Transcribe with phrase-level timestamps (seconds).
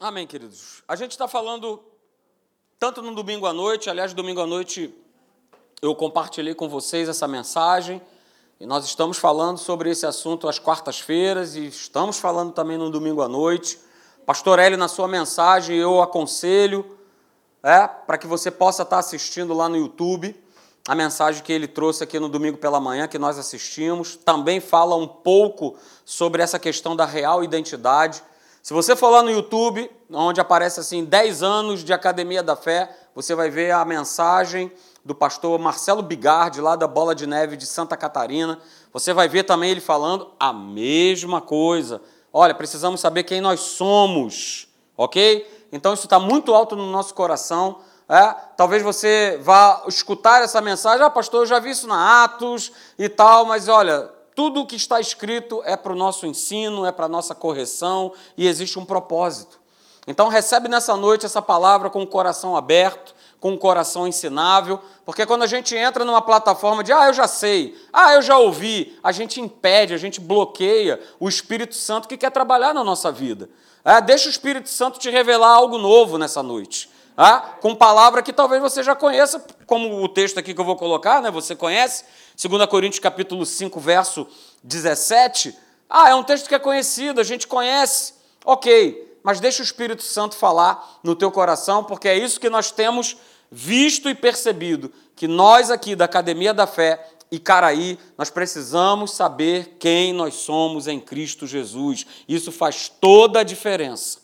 [0.00, 0.84] Amém, queridos.
[0.86, 1.82] A gente está falando
[2.78, 4.94] tanto no domingo à noite, aliás, domingo à noite
[5.82, 8.00] eu compartilhei com vocês essa mensagem
[8.60, 13.22] e nós estamos falando sobre esse assunto às quartas-feiras e estamos falando também no domingo
[13.22, 13.76] à noite.
[14.24, 16.96] Pastor Hélio, na sua mensagem, eu aconselho
[17.60, 20.32] é, para que você possa estar assistindo lá no YouTube
[20.86, 24.14] a mensagem que ele trouxe aqui no domingo pela manhã, que nós assistimos.
[24.14, 28.22] Também fala um pouco sobre essa questão da real identidade.
[28.68, 32.94] Se você for lá no YouTube, onde aparece assim 10 anos de Academia da Fé,
[33.14, 34.70] você vai ver a mensagem
[35.02, 38.58] do pastor Marcelo Bigardi, lá da Bola de Neve de Santa Catarina.
[38.92, 42.02] Você vai ver também ele falando a mesma coisa.
[42.30, 45.66] Olha, precisamos saber quem nós somos, ok?
[45.72, 47.78] Então isso está muito alto no nosso coração.
[48.06, 48.34] É?
[48.54, 53.08] Talvez você vá escutar essa mensagem, ah, pastor, eu já vi isso na Atos e
[53.08, 57.06] tal, mas olha, tudo o que está escrito é para o nosso ensino, é para
[57.06, 59.58] a nossa correção e existe um propósito.
[60.06, 65.26] Então recebe nessa noite essa palavra com o coração aberto, com o coração ensinável, porque
[65.26, 68.96] quando a gente entra numa plataforma de, ah, eu já sei, ah, eu já ouvi,
[69.02, 73.50] a gente impede, a gente bloqueia o Espírito Santo que quer trabalhar na nossa vida.
[73.84, 76.88] É, deixa o Espírito Santo te revelar algo novo nessa noite.
[77.18, 80.76] É, com palavra que talvez você já conheça, como o texto aqui que eu vou
[80.76, 82.04] colocar, né, você conhece,
[82.40, 84.24] 2 Coríntios capítulo 5, verso
[84.62, 85.52] 17.
[85.90, 88.14] Ah, é um texto que é conhecido, a gente conhece.
[88.44, 92.70] Ok, mas deixa o Espírito Santo falar no teu coração, porque é isso que nós
[92.70, 93.16] temos
[93.50, 99.76] visto e percebido, que nós aqui da Academia da Fé e Caraí, nós precisamos saber
[99.80, 102.06] quem nós somos em Cristo Jesus.
[102.28, 104.20] Isso faz toda a diferença.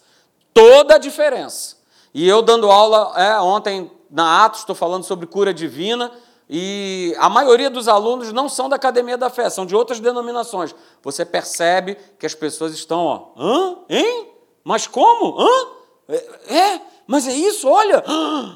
[0.54, 1.82] Toda a diferença.
[2.14, 6.12] E eu dando aula é, ontem na Atos, estou falando sobre cura divina,
[6.48, 10.74] e a maioria dos alunos não são da Academia da Fé, são de outras denominações.
[11.02, 13.78] Você percebe que as pessoas estão, ó, hã?
[13.88, 14.28] Hein?
[14.62, 15.40] Mas como?
[15.40, 15.66] Hã?
[16.08, 18.02] É, é mas é isso, olha,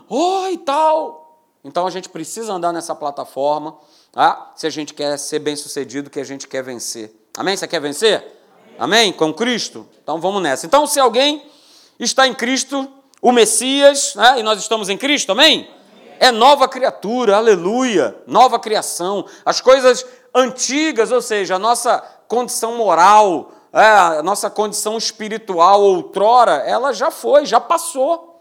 [0.08, 1.42] oh, e tal.
[1.62, 3.76] Então a gente precisa andar nessa plataforma,
[4.10, 4.52] tá?
[4.56, 7.14] se a gente quer ser bem sucedido, que a gente quer vencer.
[7.36, 7.56] Amém?
[7.56, 8.24] Você quer vencer?
[8.78, 9.12] Amém?
[9.12, 9.86] Com Cristo?
[10.02, 10.64] Então vamos nessa.
[10.64, 11.44] Então, se alguém
[11.98, 12.88] está em Cristo,
[13.20, 14.40] o Messias, né?
[14.40, 15.68] e nós estamos em Cristo, amém?
[16.20, 19.24] É nova criatura, aleluia, nova criação.
[19.44, 26.64] As coisas antigas, ou seja, a nossa condição moral, é, a nossa condição espiritual outrora,
[26.66, 28.40] ela já foi, já passou.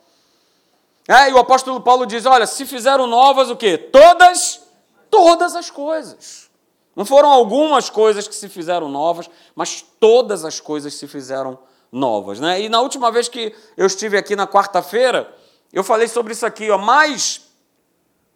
[1.07, 3.77] É, e o apóstolo Paulo diz: olha, se fizeram novas o quê?
[3.77, 4.61] Todas,
[5.09, 6.49] todas as coisas.
[6.95, 11.59] Não foram algumas coisas que se fizeram novas, mas todas as coisas se fizeram
[11.91, 12.39] novas.
[12.39, 12.61] Né?
[12.61, 15.33] E na última vez que eu estive aqui na quarta-feira,
[15.71, 17.41] eu falei sobre isso aqui, ó, mais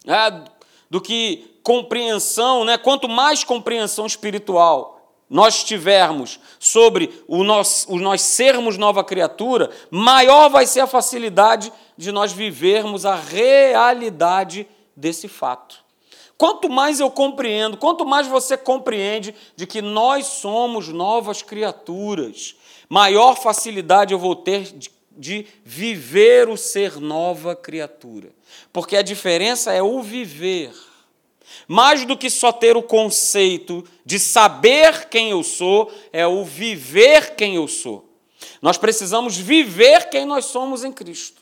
[0.06, 0.44] é,
[0.90, 2.78] do que compreensão, né?
[2.78, 10.50] quanto mais compreensão espiritual nós tivermos sobre o nós, o nós sermos nova criatura, maior
[10.50, 15.82] vai ser a facilidade de nós vivermos a realidade desse fato.
[16.38, 22.56] Quanto mais eu compreendo, quanto mais você compreende de que nós somos novas criaturas,
[22.92, 28.34] maior facilidade eu vou ter de, de viver o ser nova criatura.
[28.74, 30.74] Porque a diferença é o viver
[31.70, 37.36] mais do que só ter o conceito de saber quem eu sou, é o viver
[37.36, 38.10] quem eu sou.
[38.62, 41.42] Nós precisamos viver quem nós somos em Cristo.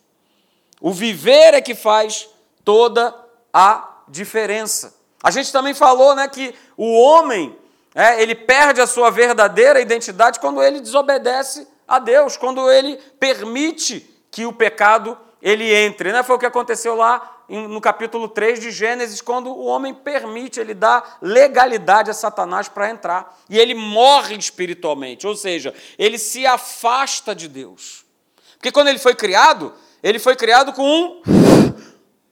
[0.79, 2.29] O viver é que faz
[2.63, 3.15] toda
[3.51, 4.95] a diferença.
[5.23, 7.55] A gente também falou né, que o homem
[7.99, 14.09] é, ele perde a sua verdadeira identidade quando ele desobedece a Deus, quando ele permite
[14.31, 16.13] que o pecado ele entre.
[16.13, 16.23] Né?
[16.23, 20.73] Foi o que aconteceu lá no capítulo 3 de Gênesis, quando o homem permite, ele
[20.73, 23.37] dá legalidade a Satanás para entrar.
[23.49, 28.05] E ele morre espiritualmente, ou seja, ele se afasta de Deus.
[28.53, 31.21] Porque quando ele foi criado, ele foi criado com um,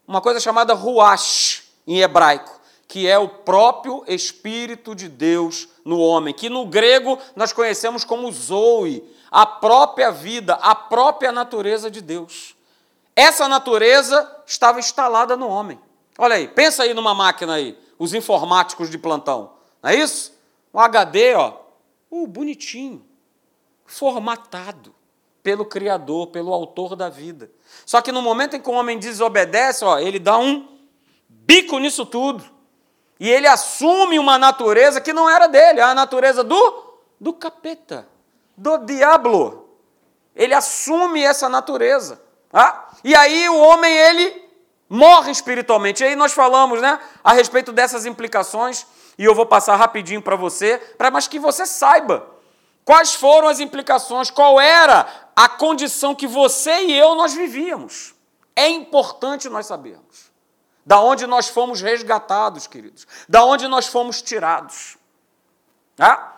[0.08, 2.57] uma coisa chamada ruach, em hebraico,
[2.88, 8.32] que é o próprio Espírito de Deus no homem, que no grego nós conhecemos como
[8.32, 12.56] zoe, a própria vida, a própria natureza de Deus.
[13.16, 15.80] Essa natureza estava instalada no homem.
[16.18, 19.54] Olha aí, pensa aí numa máquina aí, os informáticos de plantão.
[19.84, 20.34] Não é isso?
[20.74, 21.54] Um HD, ó,
[22.10, 23.06] uh, bonitinho,
[23.86, 24.96] formatado
[25.44, 27.50] pelo Criador, pelo autor da vida.
[27.86, 30.68] Só que no momento em que o homem desobedece, ó, ele dá um
[31.28, 32.57] bico nisso tudo.
[33.20, 38.08] E ele assume uma natureza que não era dele, é a natureza do, do capeta,
[38.56, 39.70] do diabo.
[40.36, 42.22] Ele assume essa natureza.
[42.54, 42.90] Ah?
[43.04, 44.48] E aí o homem ele
[44.90, 46.04] morre espiritualmente.
[46.04, 48.86] E aí nós falamos, né, a respeito dessas implicações,
[49.18, 52.26] e eu vou passar rapidinho para você, para mas que você saiba
[52.86, 58.16] quais foram as implicações, qual era a condição que você e eu nós vivíamos.
[58.56, 60.27] É importante nós sabermos.
[60.88, 63.06] Da onde nós fomos resgatados, queridos.
[63.28, 64.98] Da onde nós fomos tirados.
[66.00, 66.38] Ah?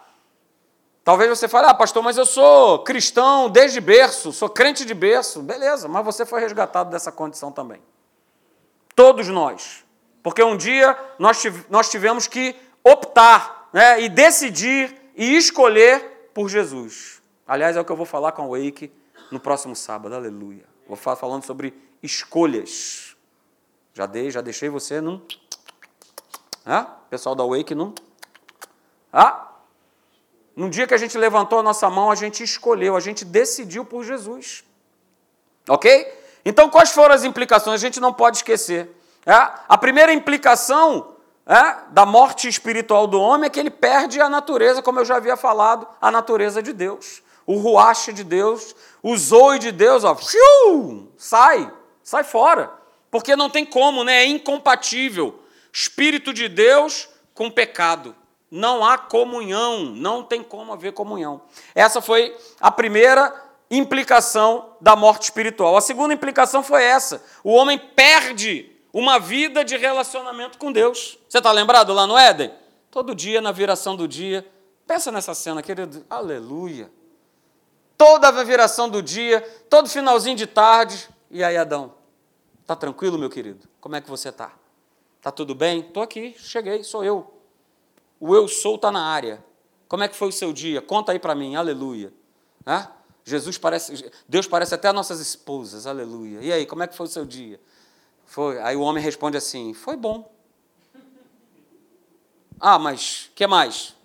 [1.04, 5.44] Talvez você fale, ah, pastor, mas eu sou cristão desde berço, sou crente de berço.
[5.44, 7.80] Beleza, mas você foi resgatado dessa condição também.
[8.96, 9.86] Todos nós.
[10.24, 17.22] Porque um dia nós, nós tivemos que optar né, e decidir e escolher por Jesus.
[17.48, 18.92] Aliás, é o que eu vou falar com a Wake
[19.30, 20.16] no próximo sábado.
[20.16, 20.66] Aleluia.
[20.88, 23.09] Vou falar falando sobre escolhas.
[23.94, 25.22] Já dei, já deixei você num.
[26.66, 27.94] Ah, pessoal da Wake num.
[29.12, 29.50] Ah,
[30.56, 33.86] no dia que a gente levantou a nossa mão, a gente escolheu, a gente decidiu
[33.86, 34.64] por Jesus.
[35.68, 36.20] Ok?
[36.44, 37.82] Então, quais foram as implicações?
[37.82, 38.90] A gente não pode esquecer.
[39.26, 39.34] É?
[39.68, 41.16] A primeira implicação
[41.46, 45.16] é, da morte espiritual do homem é que ele perde a natureza, como eu já
[45.16, 47.22] havia falado, a natureza de Deus.
[47.46, 50.16] O ruache de Deus, o zoe de Deus, ó,
[51.18, 51.72] sai,
[52.04, 52.79] sai fora.
[53.12, 54.24] Porque não tem como, né?
[54.24, 55.44] é incompatível.
[55.72, 58.16] Espírito de Deus com pecado.
[58.52, 61.42] Não há comunhão, não tem como haver comunhão.
[61.76, 63.34] Essa foi a primeira
[63.70, 65.78] implicação da morte espiritual.
[65.78, 71.18] A segunda implicação foi essa: o homem perde uma vida de relacionamento com Deus.
[71.28, 72.52] Você está lembrado lá no Éden?
[72.90, 74.46] Todo dia, na viração do dia.
[74.88, 76.04] Pensa nessa cena, querido.
[76.10, 76.90] Aleluia.
[77.96, 81.08] Toda a viração do dia, todo finalzinho de tarde.
[81.30, 81.99] E aí, Adão?
[82.70, 83.68] Tá tranquilo, meu querido?
[83.82, 84.54] Como é que você tá?
[85.24, 85.82] Tá tudo bem?
[85.82, 87.34] Tô aqui, cheguei, sou eu.
[88.20, 89.44] O eu sou está na área.
[89.88, 90.80] Como é que foi o seu dia?
[90.80, 92.14] Conta aí para mim, aleluia.
[93.26, 96.42] Jesus parece, Deus parece até nossas esposas, aleluia.
[96.44, 97.60] E aí, como é que foi o seu dia?
[98.24, 98.62] Foi.
[98.62, 100.32] Aí o homem responde assim: Foi bom.
[102.60, 103.96] Ah, mas que mais?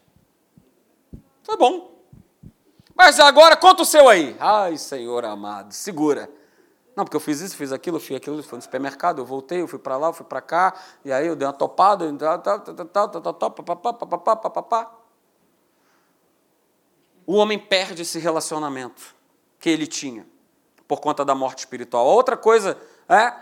[1.43, 2.03] Foi bom.
[2.95, 4.35] Mas agora conta o seu aí.
[4.41, 6.31] Ai, Senhor amado, segura.
[6.97, 9.67] Não, porque eu fiz isso, fiz aquilo, fiz aquilo, fui no supermercado, eu voltei, eu
[9.67, 10.75] fui para lá, eu fui para cá,
[11.05, 12.05] e aí eu dei uma topada,
[17.27, 19.15] o homem perde esse relacionamento
[19.59, 20.27] que ele tinha
[20.87, 22.07] por conta da morte espiritual.
[22.07, 23.33] Outra coisa é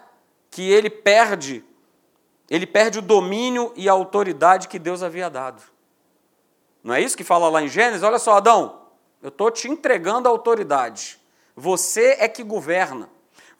[0.51, 1.65] que ele perde,
[2.49, 5.63] ele perde o domínio e a autoridade que Deus havia dado.
[6.83, 8.03] Não é isso que fala lá em Gênesis?
[8.03, 8.83] Olha só, Adão,
[9.23, 11.21] eu estou te entregando a autoridade.
[11.55, 13.09] Você é que governa.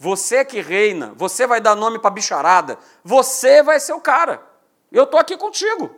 [0.03, 1.13] Você é que reina.
[1.15, 2.77] Você vai dar nome para bicharada.
[3.05, 4.43] Você vai ser o cara.
[4.91, 5.95] Eu estou aqui contigo.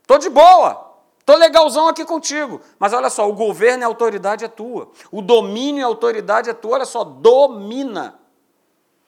[0.00, 0.92] Estou de boa.
[1.18, 2.60] Estou legalzão aqui contigo.
[2.78, 4.92] Mas olha só, o governo e a autoridade é tua.
[5.10, 6.74] O domínio e a autoridade é tua.
[6.74, 8.16] Olha só, domina.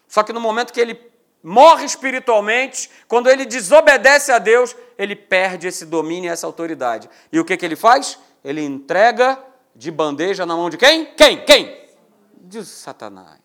[0.09, 1.01] Só que no momento que ele
[1.41, 7.09] morre espiritualmente, quando ele desobedece a Deus, ele perde esse domínio e essa autoridade.
[7.31, 8.19] E o que, que ele faz?
[8.45, 9.39] Ele entrega
[9.77, 11.07] de bandeja na mão de quem?
[11.15, 11.45] Quem?
[11.45, 11.87] Quem?
[12.35, 13.44] De Satanás.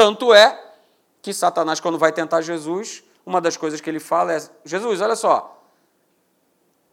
[0.00, 0.58] Tanto é
[1.20, 5.14] que Satanás, quando vai tentar Jesus, uma das coisas que ele fala é: Jesus, olha
[5.14, 5.62] só,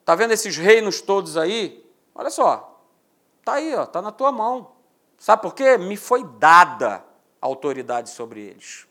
[0.04, 1.90] tá vendo esses reinos todos aí?
[2.14, 2.82] Olha só,
[3.46, 4.74] tá aí, ó, tá na tua mão.
[5.18, 5.78] Sabe por quê?
[5.78, 7.02] Me foi dada
[7.40, 8.86] autoridade sobre eles.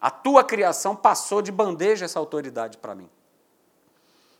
[0.00, 3.10] A tua criação passou de bandeja essa autoridade para mim.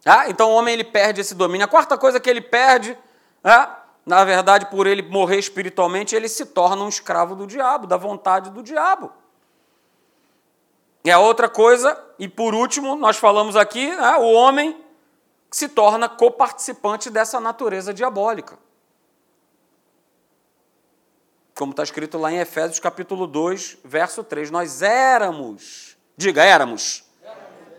[0.06, 1.67] Ah, então o homem ele perde esse domínio.
[1.67, 2.96] A quarta coisa que ele perde,
[3.44, 7.96] ah, na verdade, por ele morrer espiritualmente, ele se torna um escravo do diabo, da
[7.96, 9.12] vontade do diabo.
[11.04, 14.80] E a outra coisa, e por último, nós falamos aqui, ah, o homem
[15.50, 18.59] se torna coparticipante dessa natureza diabólica
[21.54, 24.50] como está escrito lá em Efésios capítulo 2, verso 3.
[24.50, 27.04] Nós éramos, diga, éramos.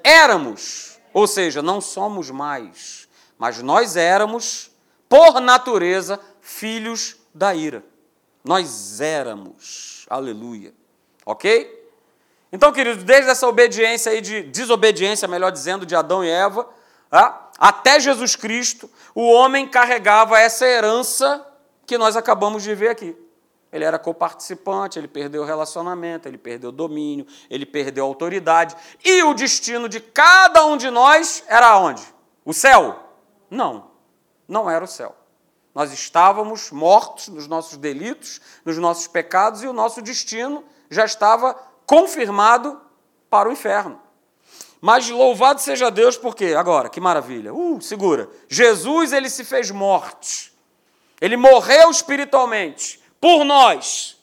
[0.03, 0.99] Éramos.
[1.13, 4.71] Ou seja, não somos mais, mas nós éramos,
[5.13, 7.85] por natureza, filhos da ira.
[8.43, 10.07] Nós éramos.
[10.09, 10.73] Aleluia.
[11.23, 11.87] Ok?
[12.51, 16.67] Então, queridos, desde essa obediência aí de desobediência, melhor dizendo, de Adão e Eva,
[17.11, 21.47] ah, até Jesus Cristo, o homem carregava essa herança
[21.85, 23.15] que nós acabamos de ver aqui
[23.71, 28.75] ele era coparticipante, ele perdeu o relacionamento, ele perdeu o domínio, ele perdeu a autoridade.
[29.03, 32.03] E o destino de cada um de nós era onde?
[32.45, 32.99] O céu?
[33.49, 33.92] Não,
[34.47, 35.15] não era o céu.
[35.73, 41.55] Nós estávamos mortos nos nossos delitos, nos nossos pecados, e o nosso destino já estava
[41.85, 42.79] confirmado
[43.29, 43.99] para o inferno.
[44.79, 47.53] Mas louvado seja Deus, porque agora, que maravilha.
[47.53, 48.29] Uh, segura.
[48.47, 50.53] Jesus ele se fez morte.
[51.19, 54.21] Ele morreu espiritualmente por nós,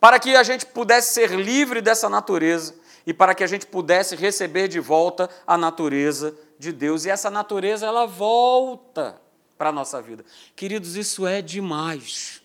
[0.00, 2.74] para que a gente pudesse ser livre dessa natureza
[3.06, 7.04] e para que a gente pudesse receber de volta a natureza de Deus.
[7.04, 9.20] E essa natureza, ela volta
[9.58, 10.24] para a nossa vida.
[10.54, 12.40] Queridos, isso é demais.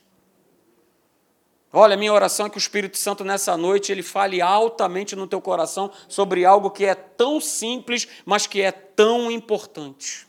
[1.71, 5.39] Olha, minha oração é que o Espírito Santo nessa noite ele fale altamente no teu
[5.39, 10.27] coração sobre algo que é tão simples, mas que é tão importante.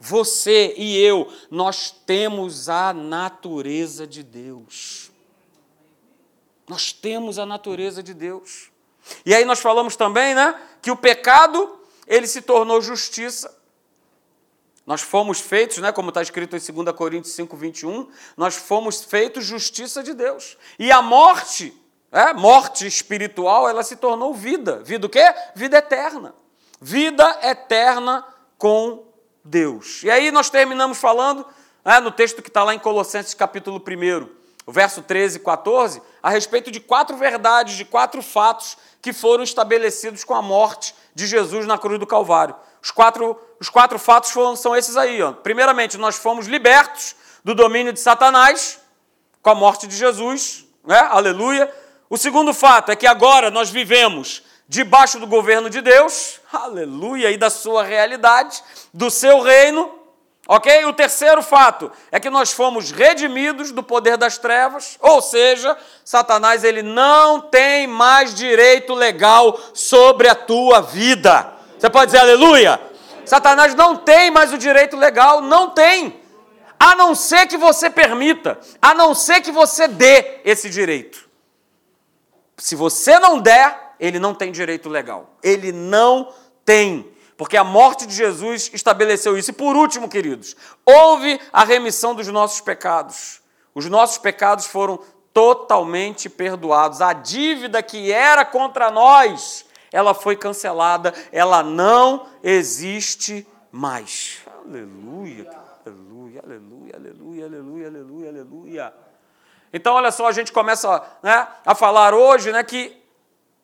[0.00, 5.10] Você e eu, nós temos a natureza de Deus.
[6.66, 8.70] Nós temos a natureza de Deus.
[9.26, 13.61] E aí nós falamos também, né, que o pecado, ele se tornou justiça.
[14.86, 19.44] Nós fomos feitos, né, como está escrito em 2 Coríntios 5, 21, nós fomos feitos
[19.44, 20.56] justiça de Deus.
[20.78, 21.72] E a morte,
[22.10, 24.82] é, morte espiritual, ela se tornou vida.
[24.82, 25.32] Vida o quê?
[25.54, 26.34] Vida eterna.
[26.80, 28.26] Vida eterna
[28.58, 29.04] com
[29.44, 30.02] Deus.
[30.02, 31.46] E aí nós terminamos falando,
[31.84, 34.28] né, no texto que está lá em Colossenses capítulo 1,
[34.66, 39.42] o verso 13 e 14, a respeito de quatro verdades, de quatro fatos que foram
[39.44, 42.54] estabelecidos com a morte de Jesus na cruz do Calvário.
[42.82, 45.22] Os quatro, os quatro fatos foram, são esses aí.
[45.22, 45.34] Ó.
[45.34, 47.14] Primeiramente, nós fomos libertos
[47.44, 48.80] do domínio de Satanás
[49.40, 50.98] com a morte de Jesus, né?
[51.08, 51.72] aleluia.
[52.10, 57.36] O segundo fato é que agora nós vivemos debaixo do governo de Deus, aleluia, e
[57.36, 58.60] da sua realidade,
[58.92, 59.96] do seu reino,
[60.48, 60.84] ok?
[60.86, 66.64] O terceiro fato é que nós fomos redimidos do poder das trevas, ou seja, Satanás
[66.64, 71.52] ele não tem mais direito legal sobre a tua vida.
[71.78, 72.90] Você pode dizer aleluia?
[73.24, 76.20] Satanás não tem mais o direito legal, não tem.
[76.78, 81.30] A não ser que você permita, a não ser que você dê esse direito.
[82.56, 85.36] Se você não der, ele não tem direito legal.
[85.42, 86.32] Ele não
[86.64, 87.08] tem.
[87.36, 89.50] Porque a morte de Jesus estabeleceu isso.
[89.50, 93.40] E por último, queridos, houve a remissão dos nossos pecados.
[93.74, 95.00] Os nossos pecados foram
[95.32, 97.00] totalmente perdoados.
[97.00, 104.40] A dívida que era contra nós ela foi cancelada, ela não existe mais.
[104.64, 105.50] Aleluia,
[105.86, 108.94] aleluia, aleluia, aleluia, aleluia, aleluia, aleluia.
[109.72, 113.00] Então, olha só, a gente começa né, a falar hoje né, que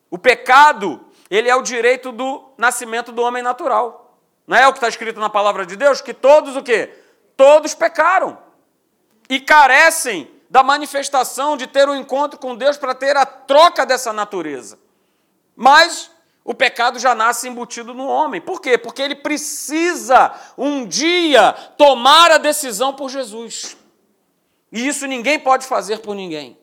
[0.09, 4.17] o pecado, ele é o direito do nascimento do homem natural.
[4.47, 6.01] Não é o que está escrito na palavra de Deus?
[6.01, 6.91] Que todos o quê?
[7.37, 8.37] Todos pecaram.
[9.29, 14.11] E carecem da manifestação de ter um encontro com Deus para ter a troca dessa
[14.11, 14.79] natureza.
[15.55, 16.09] Mas
[16.43, 18.41] o pecado já nasce embutido no homem.
[18.41, 18.77] Por quê?
[18.77, 23.77] Porque ele precisa um dia tomar a decisão por Jesus.
[24.71, 26.57] E isso ninguém pode fazer por ninguém.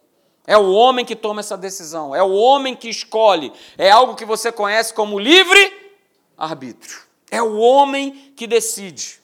[0.47, 3.53] É o homem que toma essa decisão, é o homem que escolhe.
[3.77, 5.93] É algo que você conhece como livre
[6.39, 7.01] arbítrio.
[7.31, 9.21] É o homem que decide.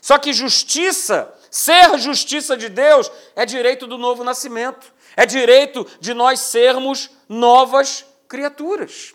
[0.00, 4.92] Só que justiça, ser justiça de Deus, é direito do novo nascimento.
[5.16, 9.14] É direito de nós sermos novas criaturas.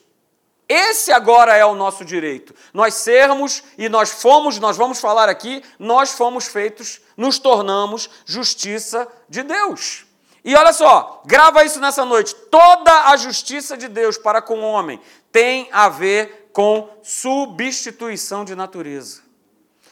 [0.69, 2.53] Esse agora é o nosso direito.
[2.71, 9.07] Nós sermos e nós fomos, nós vamos falar aqui, nós fomos feitos, nos tornamos justiça
[9.27, 10.05] de Deus.
[10.45, 12.35] E olha só, grava isso nessa noite.
[12.35, 18.53] Toda a justiça de Deus para com o homem tem a ver com substituição de
[18.53, 19.23] natureza.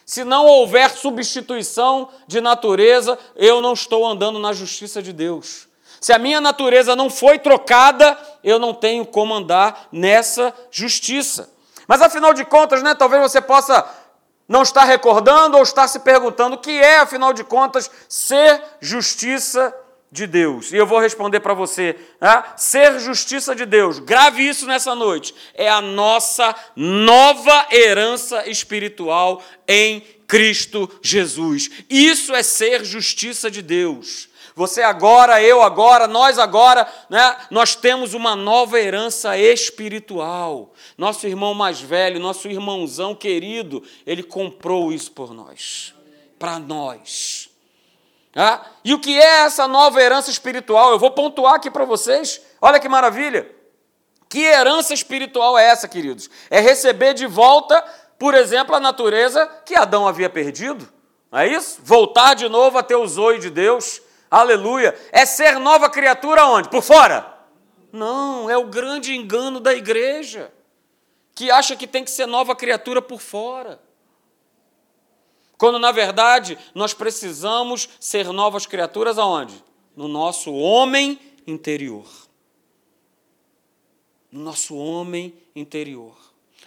[0.06, 5.67] Se não houver substituição de natureza, eu não estou andando na justiça de Deus.
[6.00, 11.50] Se a minha natureza não foi trocada, eu não tenho como andar nessa justiça.
[11.88, 13.88] Mas afinal de contas, né, talvez você possa
[14.48, 19.76] não estar recordando ou estar se perguntando o que é, afinal de contas, ser justiça
[20.12, 20.72] de Deus.
[20.72, 22.44] E eu vou responder para você: né?
[22.56, 30.02] ser justiça de Deus, grave isso nessa noite, é a nossa nova herança espiritual em
[30.28, 31.70] Cristo Jesus.
[31.90, 34.30] Isso é ser justiça de Deus.
[34.58, 37.38] Você agora, eu agora, nós agora, né?
[37.52, 40.74] Nós temos uma nova herança espiritual.
[40.98, 45.94] Nosso irmão mais velho, nosso irmãozão querido, ele comprou isso por nós,
[46.40, 47.52] para nós.
[48.36, 50.90] Ah, e o que é essa nova herança espiritual?
[50.90, 52.42] Eu vou pontuar aqui para vocês.
[52.60, 53.48] Olha que maravilha.
[54.28, 56.32] Que herança espiritual é essa, queridos?
[56.50, 57.80] É receber de volta,
[58.18, 60.92] por exemplo, a natureza que Adão havia perdido.
[61.32, 61.80] Não é isso?
[61.84, 64.98] Voltar de novo a ter o zoe de Deus Aleluia.
[65.12, 66.70] É ser nova criatura onde?
[66.70, 67.38] Por fora?
[67.92, 70.52] Não, é o grande engano da igreja,
[71.34, 73.80] que acha que tem que ser nova criatura por fora.
[75.58, 79.64] Quando na verdade nós precisamos ser novas criaturas aonde?
[79.96, 82.06] No nosso homem interior.
[84.32, 86.16] No nosso homem interior.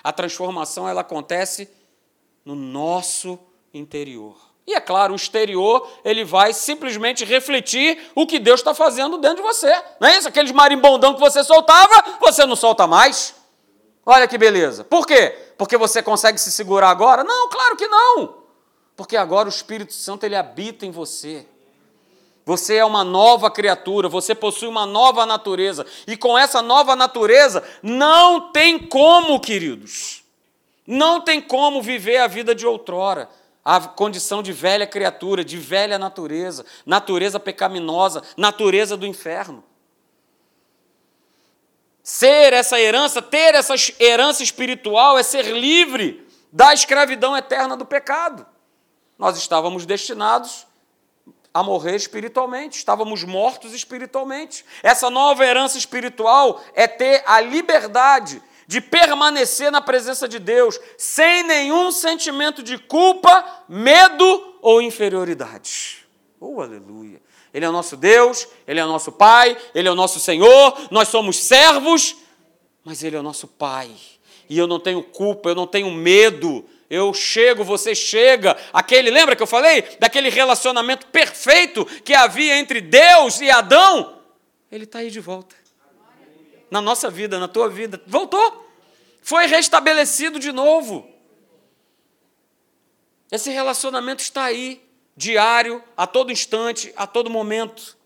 [0.03, 1.71] A transformação ela acontece
[2.45, 3.39] no nosso
[3.73, 4.50] interior.
[4.71, 9.39] E é claro, o exterior ele vai simplesmente refletir o que Deus está fazendo dentro
[9.39, 9.69] de você.
[9.99, 10.29] Não é isso?
[10.29, 13.35] Aqueles marimbondão que você soltava, você não solta mais.
[14.07, 14.85] Olha que beleza.
[14.85, 15.37] Por quê?
[15.59, 17.25] Porque você consegue se segurar agora?
[17.25, 18.37] Não, claro que não.
[18.95, 21.45] Porque agora o Espírito Santo ele habita em você.
[22.47, 25.85] Você é uma nova criatura, você possui uma nova natureza.
[26.07, 30.23] E com essa nova natureza, não tem como, queridos,
[30.87, 33.29] não tem como viver a vida de outrora
[33.65, 39.63] a condição de velha criatura, de velha natureza, natureza pecaminosa, natureza do inferno.
[42.03, 48.47] Ser essa herança, ter essa herança espiritual é ser livre da escravidão eterna do pecado.
[49.19, 50.67] Nós estávamos destinados
[51.53, 54.65] a morrer espiritualmente, estávamos mortos espiritualmente.
[54.83, 61.43] Essa nova herança espiritual é ter a liberdade de permanecer na presença de Deus sem
[61.43, 66.07] nenhum sentimento de culpa, medo ou inferioridade.
[66.39, 67.21] Oh, aleluia!
[67.53, 70.87] Ele é o nosso Deus, Ele é o nosso Pai, Ele é o nosso Senhor,
[70.89, 72.15] nós somos servos,
[72.85, 73.91] mas Ele é o nosso Pai.
[74.49, 76.65] E eu não tenho culpa, eu não tenho medo.
[76.89, 78.57] Eu chego, você chega.
[78.73, 79.83] Aquele, lembra que eu falei?
[79.99, 84.21] Daquele relacionamento perfeito que havia entre Deus e Adão?
[84.71, 85.60] Ele está aí de volta
[86.71, 88.01] na nossa vida, na tua vida.
[88.07, 88.69] Voltou.
[89.23, 91.09] Foi restabelecido de novo.
[93.31, 94.83] Esse relacionamento está aí,
[95.17, 97.97] diário, a todo instante, a todo momento.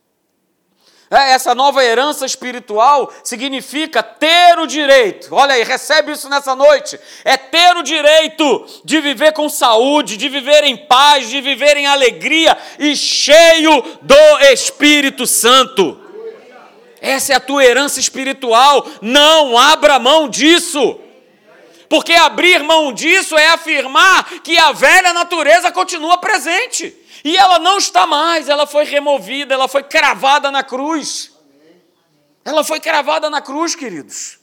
[1.11, 6.99] É, essa nova herança espiritual significa ter o direito, olha aí, recebe isso nessa noite,
[7.25, 11.87] é ter o direito de viver com saúde, de viver em paz, de viver em
[11.87, 16.04] alegria e cheio do Espírito Santo.
[17.05, 18.87] Essa é a tua herança espiritual.
[19.03, 20.99] Não abra mão disso.
[21.87, 26.97] Porque abrir mão disso é afirmar que a velha natureza continua presente.
[27.23, 31.31] E ela não está mais, ela foi removida, ela foi cravada na cruz.
[32.43, 34.39] Ela foi cravada na cruz, queridos.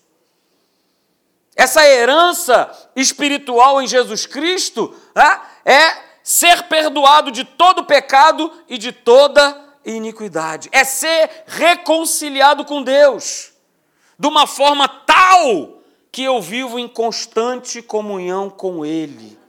[1.56, 8.92] Essa herança espiritual em Jesus Cristo né, é ser perdoado de todo pecado e de
[8.92, 13.52] toda iniquidade, é ser reconciliado com Deus,
[14.18, 15.82] de uma forma tal
[16.12, 19.40] que eu vivo em constante comunhão com Ele.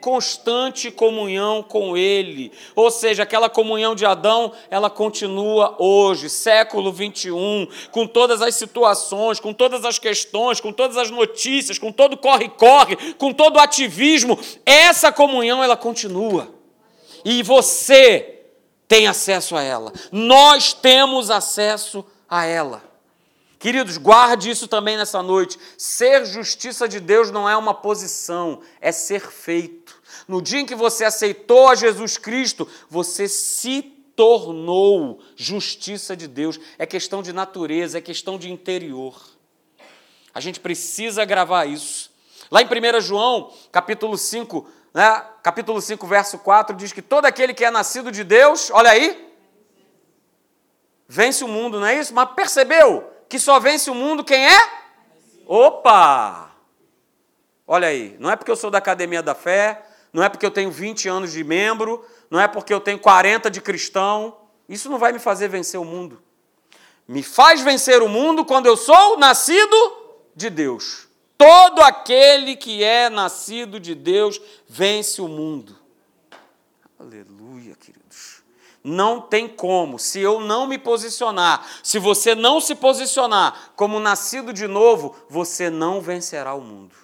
[0.00, 2.50] Constante comunhão com Ele.
[2.74, 9.38] Ou seja, aquela comunhão de Adão, ela continua hoje, século 21, com todas as situações,
[9.38, 14.38] com todas as questões, com todas as notícias, com todo corre-corre, com todo ativismo.
[14.66, 16.52] Essa comunhão, ela continua.
[17.24, 18.41] E você
[18.92, 19.90] tem acesso a ela.
[20.10, 22.84] Nós temos acesso a ela.
[23.58, 25.58] Queridos, guarde isso também nessa noite.
[25.78, 29.98] Ser justiça de Deus não é uma posição, é ser feito.
[30.28, 33.80] No dia em que você aceitou a Jesus Cristo, você se
[34.14, 36.60] tornou justiça de Deus.
[36.78, 39.18] É questão de natureza, é questão de interior.
[40.34, 42.10] A gente precisa gravar isso.
[42.50, 47.54] Lá em 1 João, capítulo 5, né, capítulo 5, verso 4, diz que todo aquele
[47.54, 49.32] que é nascido de Deus, olha aí,
[51.08, 52.14] vence o mundo, não é isso?
[52.14, 54.60] Mas percebeu que só vence o mundo quem é?
[55.46, 56.50] Opa!
[57.66, 60.50] Olha aí, não é porque eu sou da Academia da Fé, não é porque eu
[60.50, 64.36] tenho 20 anos de membro, não é porque eu tenho 40 de cristão,
[64.68, 66.22] isso não vai me fazer vencer o mundo.
[67.08, 69.76] Me faz vencer o mundo quando eu sou nascido
[70.34, 71.08] de Deus.
[71.42, 75.76] Todo aquele que é nascido de Deus vence o mundo.
[76.96, 78.44] Aleluia, queridos.
[78.84, 84.52] Não tem como, se eu não me posicionar, se você não se posicionar como nascido
[84.52, 86.94] de novo, você não vencerá o mundo.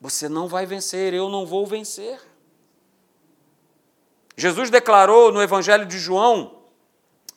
[0.00, 2.20] Você não vai vencer, eu não vou vencer.
[4.36, 6.62] Jesus declarou no Evangelho de João,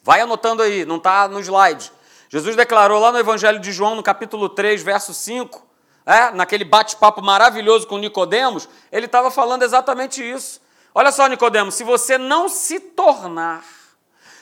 [0.02, 1.92] vai anotando aí, não está no slide.
[2.30, 5.68] Jesus declarou lá no Evangelho de João, no capítulo 3, verso 5,
[6.06, 10.62] é, naquele bate-papo maravilhoso com Nicodemos, ele estava falando exatamente isso.
[10.94, 13.64] Olha só, Nicodemos, se você não se tornar,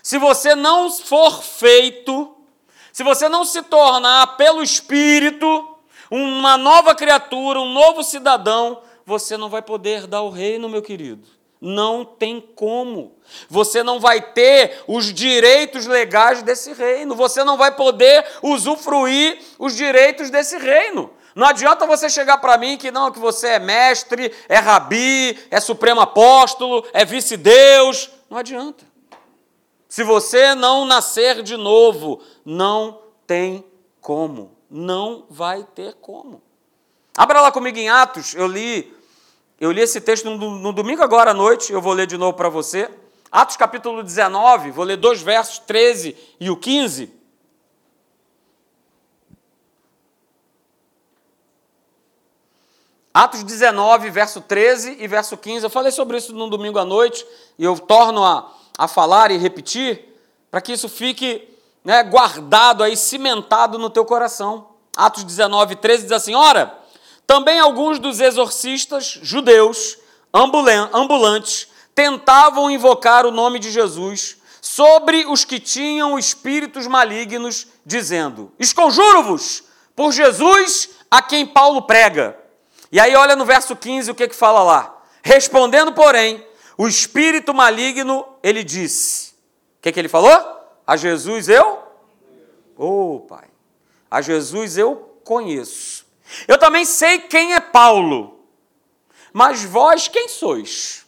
[0.04, 2.36] se você não for feito,
[2.92, 5.76] se você não se tornar pelo Espírito
[6.12, 11.26] uma nova criatura, um novo cidadão, você não vai poder dar o reino, meu querido.
[11.60, 13.16] Não tem como.
[13.50, 17.16] Você não vai ter os direitos legais desse reino.
[17.16, 21.12] Você não vai poder usufruir os direitos desse reino.
[21.36, 25.60] Não adianta você chegar para mim que não, que você é mestre, é rabi, é
[25.60, 28.10] supremo apóstolo, é vice-deus.
[28.30, 28.84] Não adianta.
[29.88, 33.64] Se você não nascer de novo, não tem
[34.02, 34.58] como.
[34.70, 36.42] Não vai ter como.
[37.16, 38.97] Abra lá comigo em Atos, eu li
[39.60, 42.48] eu li esse texto no, domingo agora à noite, eu vou ler de novo para
[42.48, 42.90] você.
[43.32, 47.12] Atos capítulo 19, vou ler dois versos, 13 e o 15.
[53.12, 55.66] Atos 19, verso 13 e verso 15.
[55.66, 57.26] Eu falei sobre isso no domingo à noite
[57.58, 60.06] e eu torno a, a falar e repetir,
[60.52, 61.50] para que isso fique
[61.84, 64.68] né, guardado aí, cimentado no teu coração.
[64.96, 66.78] Atos 19, 13 diz assim: Ora,
[67.28, 69.98] também alguns dos exorcistas judeus
[70.34, 79.66] ambulantes tentavam invocar o nome de Jesus sobre os que tinham espíritos malignos, dizendo: Esconjuro-vos
[79.94, 82.38] por Jesus a quem Paulo prega.
[82.90, 85.02] E aí, olha no verso 15 o que, que fala lá.
[85.22, 86.46] Respondendo, porém,
[86.78, 89.32] o espírito maligno, ele disse:
[89.78, 90.32] O que, que ele falou?
[90.86, 91.80] A Jesus eu?
[92.78, 93.50] Oh, Pai.
[94.10, 96.07] A Jesus eu conheço.
[96.48, 98.40] Eu também sei quem é Paulo.
[99.34, 101.06] Mas vós quem sois?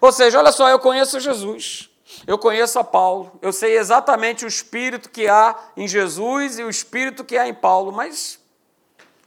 [0.00, 1.90] Ou seja, olha só, eu conheço Jesus.
[2.26, 6.70] Eu conheço a Paulo, eu sei exatamente o espírito que há em Jesus e o
[6.70, 8.38] espírito que há em Paulo, mas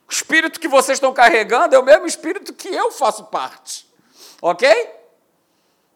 [0.07, 3.87] o espírito que vocês estão carregando é o mesmo espírito que eu faço parte.
[4.41, 4.67] Ok?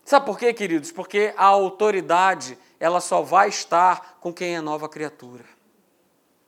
[0.05, 0.91] Sabe por quê, queridos?
[0.91, 5.45] Porque a autoridade, ela só vai estar com quem é nova criatura.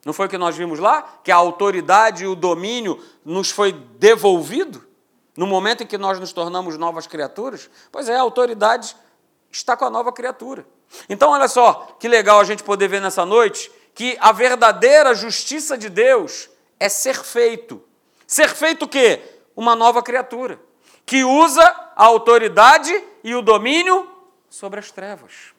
[0.06, 1.18] Não foi o que nós vimos lá?
[1.24, 4.86] Que a autoridade e o domínio nos foi devolvido
[5.36, 7.68] no momento em que nós nos tornamos novas criaturas?
[7.90, 8.96] Pois é, a autoridade
[9.50, 10.64] está com a nova criatura.
[11.08, 15.76] Então, olha só que legal a gente poder ver nessa noite que a verdadeira justiça
[15.76, 17.82] de Deus é ser feito.
[18.28, 19.20] Ser feito o quê?
[19.56, 20.60] Uma nova criatura,
[21.04, 21.64] que usa
[21.96, 22.92] a autoridade
[23.24, 24.08] e o domínio
[24.48, 25.56] sobre as trevas.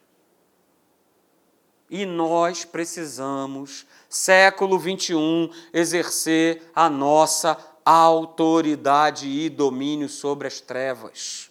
[1.89, 11.49] E nós precisamos, século 21, exercer a nossa autoridade e domínio sobre as trevas.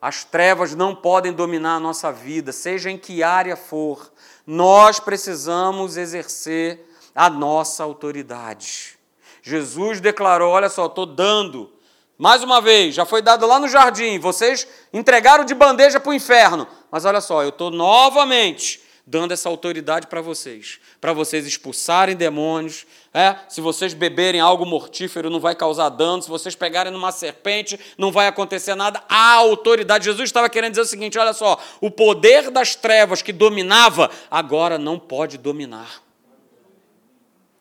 [0.00, 4.12] As trevas não podem dominar a nossa vida, seja em que área for.
[4.46, 8.98] Nós precisamos exercer a nossa autoridade.
[9.42, 11.72] Jesus declarou: Olha só, estou dando.
[12.18, 16.14] Mais uma vez, já foi dado lá no jardim, vocês entregaram de bandeja para o
[16.14, 16.68] inferno.
[16.90, 22.86] Mas olha só, eu estou novamente dando essa autoridade para vocês, para vocês expulsarem demônios.
[23.12, 23.36] É?
[23.48, 26.22] Se vocês beberem algo mortífero, não vai causar dano.
[26.22, 29.02] Se vocês pegarem numa serpente, não vai acontecer nada.
[29.08, 30.04] A autoridade.
[30.04, 34.78] Jesus estava querendo dizer o seguinte: olha só, o poder das trevas que dominava, agora
[34.78, 36.02] não pode dominar.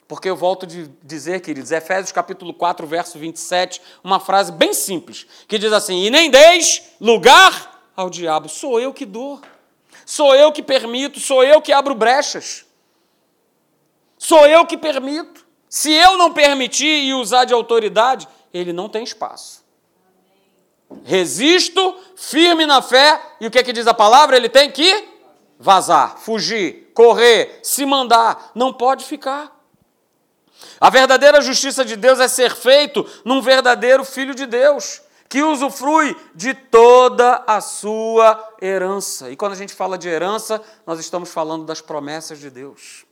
[0.08, 0.70] Porque eu volto a
[1.02, 6.10] dizer, queridos, Efésios capítulo 4, verso 27, uma frase bem simples, que diz assim: E
[6.10, 9.42] nem deis lugar ao diabo, sou eu que dou,
[10.06, 12.66] sou eu que permito, sou eu que abro brechas,
[14.18, 15.44] sou eu que permito.
[15.70, 19.64] Se eu não permitir e usar de autoridade, ele não tem espaço.
[21.04, 24.36] Resisto, firme na fé, e o que, é que diz a palavra?
[24.36, 25.10] Ele tem que
[25.58, 29.52] vazar, fugir, correr, se mandar, não pode ficar.
[30.80, 35.02] A verdadeira justiça de Deus é ser feito num verdadeiro filho de Deus,
[35.34, 39.32] que usufrui de toda a sua herança.
[39.32, 43.04] E quando a gente fala de herança, nós estamos falando das promessas de Deus.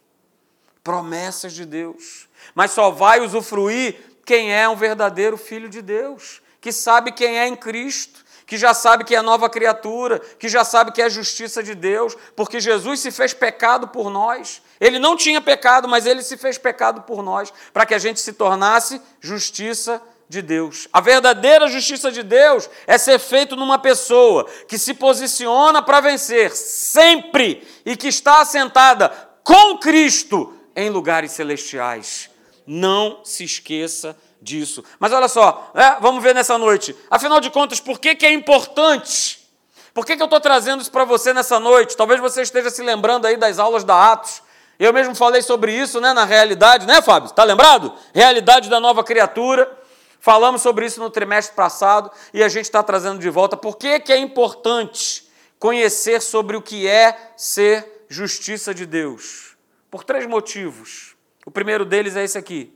[0.84, 2.30] Promessas de Deus.
[2.54, 7.48] Mas só vai usufruir quem é um verdadeiro filho de Deus, que sabe quem é
[7.48, 11.64] em Cristo, que já sabe que é nova criatura, que já sabe que é justiça
[11.64, 14.62] de Deus, porque Jesus se fez pecado por nós.
[14.80, 18.20] Ele não tinha pecado, mas ele se fez pecado por nós, para que a gente
[18.20, 20.00] se tornasse justiça
[20.32, 20.88] de Deus.
[20.94, 26.56] A verdadeira justiça de Deus é ser feito numa pessoa que se posiciona para vencer
[26.56, 29.10] sempre e que está assentada
[29.44, 32.30] com Cristo em lugares celestiais.
[32.66, 34.86] Não se esqueça disso.
[34.98, 36.96] Mas olha só, é, vamos ver nessa noite.
[37.10, 39.46] Afinal de contas, por que, que é importante?
[39.94, 41.98] Por que, que eu estou trazendo isso para você nessa noite?
[41.98, 44.42] Talvez você esteja se lembrando aí das aulas da Atos.
[44.80, 47.28] Eu mesmo falei sobre isso né, na realidade, né, Fábio?
[47.28, 47.94] Está lembrado?
[48.14, 49.81] Realidade da nova criatura.
[50.22, 53.58] Falamos sobre isso no trimestre passado e a gente está trazendo de volta.
[53.58, 59.58] Por que, que é importante conhecer sobre o que é ser justiça de Deus?
[59.90, 61.16] Por três motivos.
[61.44, 62.72] O primeiro deles é esse aqui.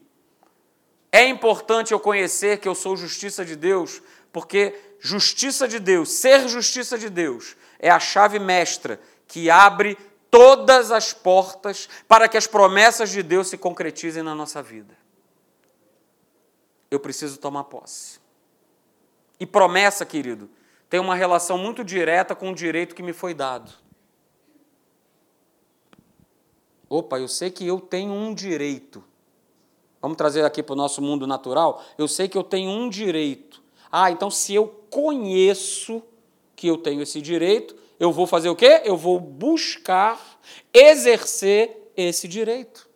[1.12, 4.02] É importante eu conhecer que eu sou justiça de Deus,
[4.34, 9.96] porque justiça de Deus, ser justiça de Deus, é a chave mestra que abre
[10.32, 15.05] todas as portas para que as promessas de Deus se concretizem na nossa vida.
[16.96, 18.20] Eu preciso tomar posse.
[19.40, 20.50] E promessa, querido,
[20.90, 23.72] tem uma relação muito direta com o direito que me foi dado.
[26.90, 29.04] Opa, eu sei que eu tenho um direito
[30.06, 31.84] Vamos trazer aqui para o nosso mundo natural.
[31.98, 33.60] Eu sei que eu tenho um direito.
[33.92, 36.00] Ah, então se eu conheço
[36.56, 38.84] que eu tenho esse direito, eu vou fazer o quê?
[38.86, 40.40] Eu vou buscar
[40.72, 42.88] exercer esse direito.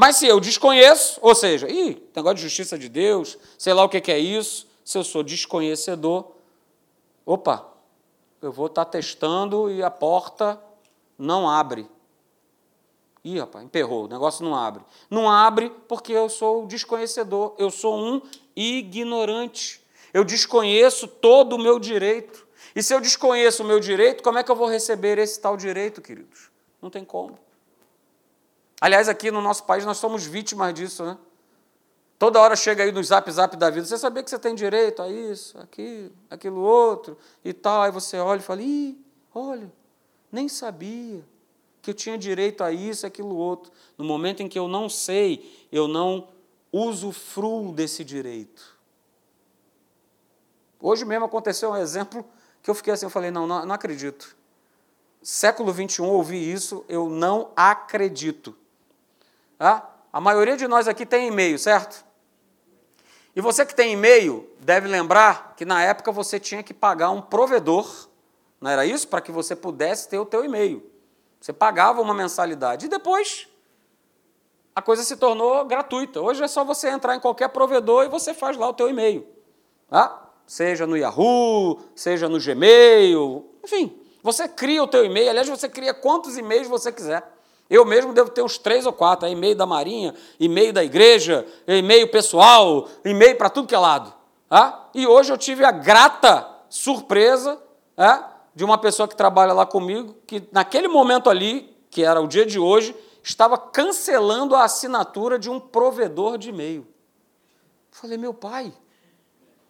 [0.00, 3.88] Mas se eu desconheço, ou seja, ih, negócio de justiça de Deus, sei lá o
[3.88, 6.24] que é isso, se eu sou desconhecedor,
[7.26, 7.66] opa,
[8.40, 10.62] eu vou estar tá testando e a porta
[11.18, 11.90] não abre.
[13.24, 14.84] Ih, rapaz, emperrou, o negócio não abre.
[15.10, 18.22] Não abre porque eu sou desconhecedor, eu sou um
[18.54, 19.84] ignorante.
[20.14, 22.46] Eu desconheço todo o meu direito.
[22.72, 25.56] E se eu desconheço o meu direito, como é que eu vou receber esse tal
[25.56, 26.52] direito, queridos?
[26.80, 27.36] Não tem como.
[28.80, 31.18] Aliás, aqui no nosso país nós somos vítimas disso, né?
[32.18, 35.00] Toda hora chega aí no zap zap da vida, você sabia que você tem direito
[35.00, 37.82] a isso, aquilo, aquilo outro e tal.
[37.82, 38.98] Aí você olha e fala, ih,
[39.32, 39.72] olha,
[40.30, 41.24] nem sabia
[41.80, 43.72] que eu tinha direito a isso, aquilo outro.
[43.96, 46.28] No momento em que eu não sei, eu não
[46.72, 48.76] usufruo desse direito.
[50.80, 52.24] Hoje mesmo aconteceu um exemplo
[52.62, 54.36] que eu fiquei assim, eu falei, não, não, não acredito.
[55.22, 58.56] Século XXI, ouvi isso, eu não acredito.
[59.58, 62.04] Ah, a maioria de nós aqui tem e-mail, certo?
[63.34, 67.20] E você que tem e-mail, deve lembrar que na época você tinha que pagar um
[67.20, 68.08] provedor,
[68.60, 69.06] não era isso?
[69.06, 70.84] Para que você pudesse ter o teu e-mail.
[71.40, 72.86] Você pagava uma mensalidade.
[72.86, 73.48] E depois
[74.74, 76.20] a coisa se tornou gratuita.
[76.20, 79.26] Hoje é só você entrar em qualquer provedor e você faz lá o teu e-mail.
[79.88, 80.30] Tá?
[80.46, 84.00] Seja no Yahoo, seja no Gmail, enfim.
[84.22, 85.30] Você cria o teu e-mail.
[85.30, 87.37] Aliás, você cria quantos e-mails você quiser.
[87.70, 92.10] Eu mesmo devo ter uns três ou quatro, e-mail da Marinha, e-mail da igreja, e-mail
[92.10, 94.12] pessoal, e-mail para tudo que é lado.
[94.48, 94.88] Tá?
[94.94, 97.60] E hoje eu tive a grata surpresa
[98.54, 102.46] de uma pessoa que trabalha lá comigo, que naquele momento ali, que era o dia
[102.46, 106.86] de hoje, estava cancelando a assinatura de um provedor de e-mail.
[107.90, 108.72] Falei, meu pai.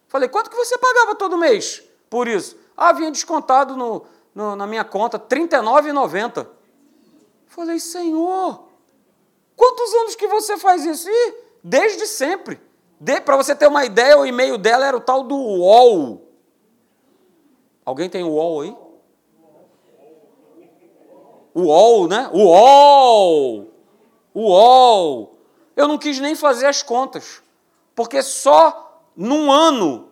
[0.07, 2.57] Falei, quanto que você pagava todo mês por isso?
[2.77, 6.58] Ah, vinha descontado no, no na minha conta, R$ 39,90.
[7.49, 8.69] Falei, Senhor,
[9.57, 11.09] quantos anos que você faz isso?
[11.11, 11.35] Ih,
[11.65, 12.61] desde sempre.
[13.01, 16.23] De, Para você ter uma ideia, o e-mail dela era o tal do UOL.
[17.85, 18.77] Alguém tem o UOL aí?
[21.55, 22.31] UOL, né?
[22.33, 23.67] UOL!
[24.35, 25.39] UOL!
[25.75, 27.43] Eu não quis nem fazer as contas,
[27.95, 30.09] porque só num ano,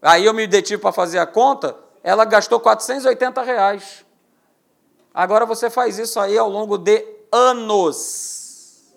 [0.00, 4.05] aí eu me detive para fazer a conta, ela gastou 480 reais.
[5.16, 7.02] Agora você faz isso aí ao longo de
[7.32, 8.92] anos.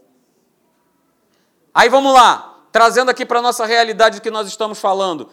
[1.73, 5.29] Aí vamos lá, trazendo aqui para a nossa realidade que nós estamos falando.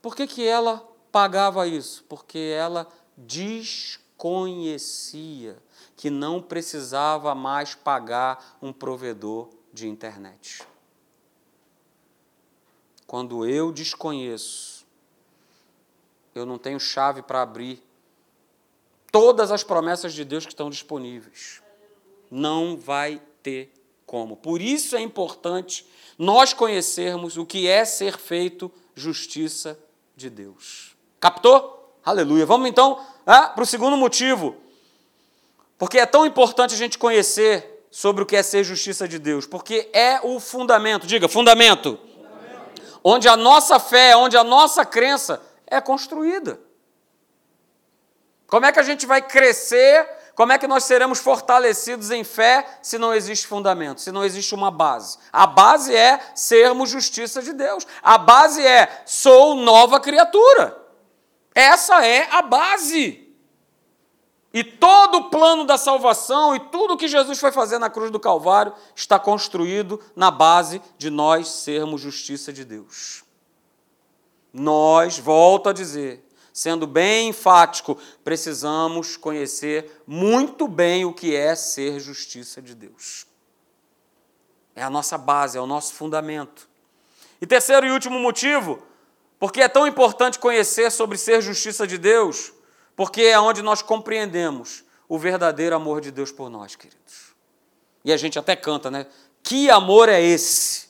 [0.00, 2.02] Por que, que ela pagava isso?
[2.08, 3.98] Porque ela desconhecia
[5.94, 10.66] que não precisava mais pagar um provedor de internet.
[13.06, 14.86] Quando eu desconheço,
[16.34, 17.85] eu não tenho chave para abrir
[19.16, 21.62] todas as promessas de Deus que estão disponíveis.
[22.30, 23.72] Não vai ter
[24.04, 24.36] como.
[24.36, 25.86] Por isso é importante
[26.18, 29.78] nós conhecermos o que é ser feito justiça
[30.14, 30.94] de Deus.
[31.18, 31.96] Captou?
[32.04, 32.44] Aleluia.
[32.44, 34.54] Vamos então ah, para o segundo motivo.
[35.78, 39.46] Porque é tão importante a gente conhecer sobre o que é ser justiça de Deus.
[39.46, 41.98] Porque é o fundamento, diga, fundamento.
[42.14, 43.00] fundamento.
[43.02, 46.65] Onde a nossa fé, onde a nossa crença é construída.
[48.46, 50.08] Como é que a gente vai crescer?
[50.34, 54.54] Como é que nós seremos fortalecidos em fé se não existe fundamento, se não existe
[54.54, 55.16] uma base?
[55.32, 57.86] A base é sermos justiça de Deus.
[58.02, 60.76] A base é sou nova criatura.
[61.54, 63.26] Essa é a base.
[64.52, 68.20] E todo o plano da salvação e tudo que Jesus foi fazer na cruz do
[68.20, 73.24] Calvário está construído na base de nós sermos justiça de Deus.
[74.52, 76.25] Nós, volto a dizer,
[76.56, 83.26] sendo bem enfático, precisamos conhecer muito bem o que é ser justiça de Deus.
[84.74, 86.66] É a nossa base, é o nosso fundamento.
[87.42, 88.82] E terceiro e último motivo,
[89.38, 92.54] porque é tão importante conhecer sobre ser justiça de Deus,
[92.96, 97.34] porque é onde nós compreendemos o verdadeiro amor de Deus por nós, queridos.
[98.02, 99.06] E a gente até canta, né?
[99.42, 100.88] Que amor é esse?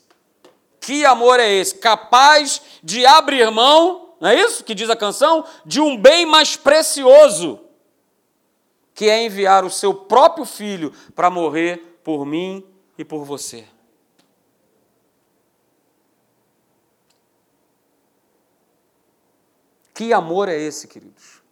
[0.81, 1.74] Que amor é esse?
[1.74, 5.44] Capaz de abrir mão não é isso que diz a canção?
[5.64, 7.61] De um bem mais precioso,
[8.94, 12.64] que é enviar o seu próprio filho para morrer por mim
[12.96, 13.66] e por você.
[19.92, 21.42] Que amor é esse, queridos?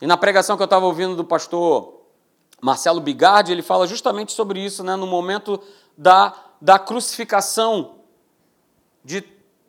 [0.00, 2.02] E na pregação que eu estava ouvindo do pastor
[2.60, 5.60] Marcelo Bigardi, ele fala justamente sobre isso, né, no momento
[5.96, 7.96] da, da crucificação,
[9.04, 9.20] de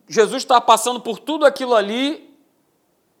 [0.08, 2.28] Jesus estava passando por tudo aquilo ali,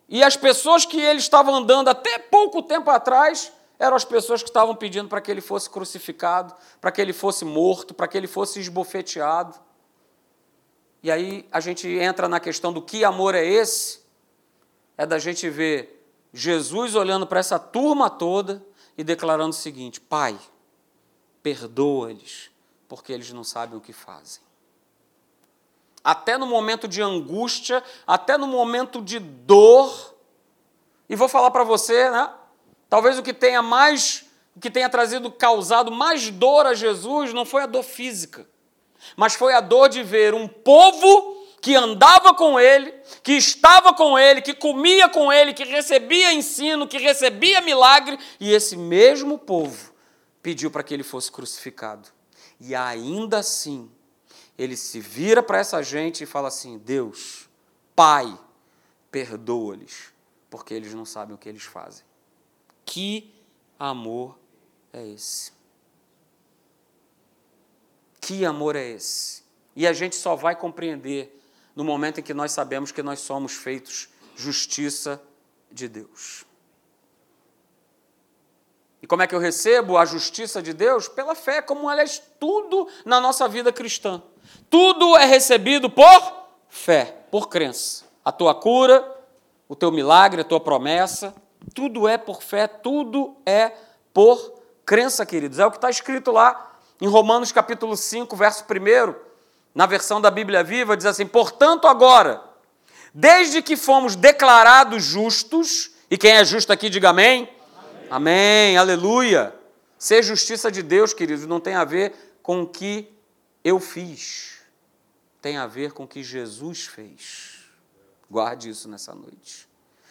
[0.08, 4.48] e as pessoas que ele estava andando até pouco tempo atrás eram as pessoas que
[4.48, 8.26] estavam pedindo para que ele fosse crucificado, para que ele fosse morto, para que ele
[8.26, 9.54] fosse esbofeteado.
[11.02, 14.00] E aí a gente entra na questão do que amor é esse?
[14.96, 15.94] É da gente ver
[16.32, 18.64] Jesus olhando para essa turma toda
[18.96, 20.36] e declarando o seguinte: Pai,
[21.42, 22.50] perdoa-lhes,
[22.88, 24.47] porque eles não sabem o que fazem.
[26.02, 30.14] Até no momento de angústia, até no momento de dor,
[31.08, 32.30] e vou falar para você, né?
[32.88, 34.24] Talvez o que tenha mais,
[34.56, 38.48] o que tenha trazido, causado mais dor a Jesus não foi a dor física,
[39.16, 44.18] mas foi a dor de ver um povo que andava com ele, que estava com
[44.18, 49.92] ele, que comia com ele, que recebia ensino, que recebia milagre, e esse mesmo povo
[50.42, 52.08] pediu para que ele fosse crucificado.
[52.60, 53.90] E ainda assim,
[54.58, 57.48] ele se vira para essa gente e fala assim: Deus,
[57.94, 58.38] Pai,
[59.10, 60.12] perdoa-lhes,
[60.50, 62.04] porque eles não sabem o que eles fazem.
[62.84, 63.32] Que
[63.78, 64.36] amor
[64.92, 65.52] é esse?
[68.20, 69.44] Que amor é esse?
[69.76, 71.40] E a gente só vai compreender
[71.74, 75.22] no momento em que nós sabemos que nós somos feitos justiça
[75.70, 76.44] de Deus.
[79.00, 81.06] E como é que eu recebo a justiça de Deus?
[81.06, 84.22] Pela fé, como aliás tudo na nossa vida cristã.
[84.70, 86.32] Tudo é recebido por
[86.68, 88.04] fé, por crença.
[88.24, 89.16] A tua cura,
[89.68, 91.34] o teu milagre, a tua promessa,
[91.74, 93.72] tudo é por fé, tudo é
[94.12, 95.58] por crença, queridos.
[95.58, 99.28] É o que está escrito lá em Romanos capítulo 5, verso 1
[99.74, 102.42] na versão da Bíblia Viva, diz assim: Portanto, agora,
[103.14, 107.48] desde que fomos declarados justos, e quem é justo aqui, diga amém.
[107.78, 109.54] Amém, amém aleluia.
[109.98, 113.08] Ser justiça de Deus, queridos, não tem a ver com o que
[113.68, 114.60] eu fiz,
[115.40, 117.58] tem a ver com o que Jesus fez.
[118.30, 119.68] Guarde isso nessa noite.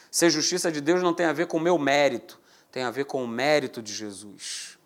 [0.09, 2.39] Ser justiça de Deus não tem a ver com o meu mérito,
[2.71, 4.77] tem a ver com o mérito de Jesus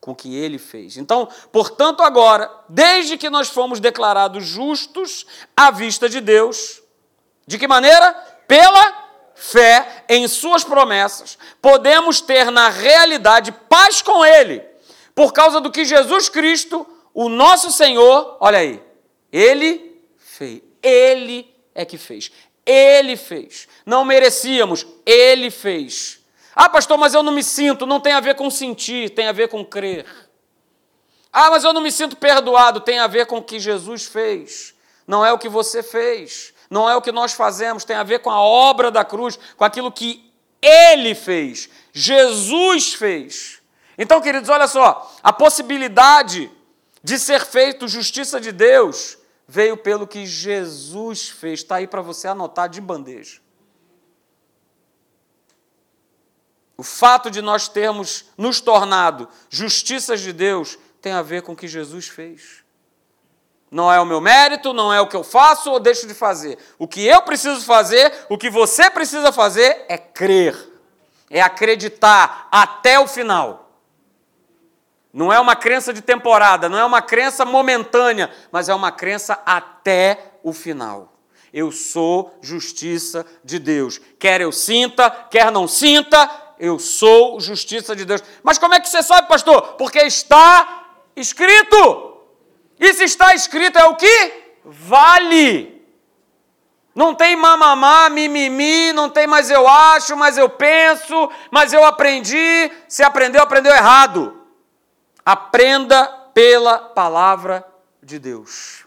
[0.00, 0.96] com o que ele fez.
[0.96, 6.80] Então, portanto, agora, desde que nós fomos declarados justos à vista de Deus,
[7.46, 8.12] de que maneira?
[8.46, 14.64] Pela fé em Suas promessas, podemos ter na realidade paz com Ele,
[15.14, 18.82] por causa do que Jesus Cristo, o nosso Senhor, olha aí,
[19.32, 20.62] Ele fez.
[20.82, 22.30] Ele é que fez.
[22.64, 23.66] Ele fez.
[23.84, 26.20] Não merecíamos, Ele fez.
[26.54, 27.86] Ah, pastor, mas eu não me sinto.
[27.86, 30.04] Não tem a ver com sentir, tem a ver com crer.
[31.32, 32.80] Ah, mas eu não me sinto perdoado.
[32.80, 34.74] Tem a ver com o que Jesus fez.
[35.06, 36.52] Não é o que você fez.
[36.68, 37.84] Não é o que nós fazemos.
[37.84, 41.68] Tem a ver com a obra da cruz, com aquilo que Ele fez.
[41.92, 43.62] Jesus fez.
[43.96, 45.10] Então, queridos, olha só.
[45.22, 46.50] A possibilidade
[47.02, 51.60] de ser feito justiça de Deus veio pelo que Jesus fez.
[51.60, 53.40] Está aí para você anotar de bandeja.
[56.76, 61.56] O fato de nós termos nos tornado justiças de Deus tem a ver com o
[61.56, 62.62] que Jesus fez.
[63.70, 66.58] Não é o meu mérito, não é o que eu faço ou deixo de fazer.
[66.78, 70.56] O que eu preciso fazer, o que você precisa fazer é crer,
[71.28, 73.67] é acreditar até o final.
[75.12, 79.40] Não é uma crença de temporada, não é uma crença momentânea, mas é uma crença
[79.44, 81.14] até o final.
[81.52, 83.98] Eu sou justiça de Deus.
[84.18, 88.22] Quer eu sinta, quer não sinta, eu sou justiça de Deus.
[88.42, 89.74] Mas como é que você sabe, pastor?
[89.78, 90.84] Porque está
[91.16, 92.18] escrito.
[92.78, 94.32] E se está escrito é o que?
[94.64, 95.78] Vale.
[96.94, 102.70] Não tem mamamá, mimimi, não tem mas eu acho, mas eu penso, mas eu aprendi.
[102.88, 104.37] Se aprendeu, aprendeu errado.
[105.28, 107.62] Aprenda pela palavra
[108.02, 108.86] de Deus.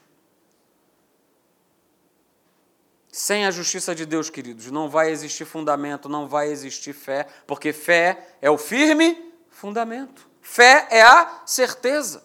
[3.12, 7.72] Sem a justiça de Deus, queridos, não vai existir fundamento, não vai existir fé, porque
[7.72, 10.28] fé é o firme fundamento.
[10.42, 12.24] Fé é a certeza.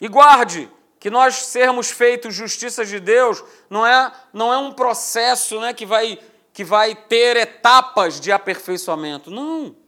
[0.00, 5.60] E guarde que nós sermos feitos justiça de Deus não é, não é um processo
[5.60, 6.16] né, que, vai,
[6.52, 9.32] que vai ter etapas de aperfeiçoamento.
[9.32, 9.80] Não.